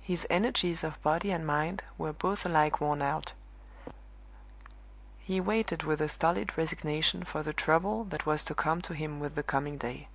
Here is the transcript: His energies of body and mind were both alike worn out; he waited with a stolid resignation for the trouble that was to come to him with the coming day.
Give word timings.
His 0.00 0.26
energies 0.30 0.82
of 0.82 0.98
body 1.02 1.30
and 1.30 1.46
mind 1.46 1.82
were 1.98 2.14
both 2.14 2.46
alike 2.46 2.80
worn 2.80 3.02
out; 3.02 3.34
he 5.18 5.42
waited 5.42 5.82
with 5.82 6.00
a 6.00 6.08
stolid 6.08 6.56
resignation 6.56 7.22
for 7.22 7.42
the 7.42 7.52
trouble 7.52 8.04
that 8.04 8.24
was 8.24 8.42
to 8.44 8.54
come 8.54 8.80
to 8.80 8.94
him 8.94 9.20
with 9.20 9.34
the 9.34 9.42
coming 9.42 9.76
day. 9.76 10.08